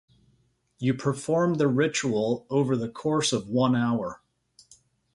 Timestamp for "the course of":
2.75-3.49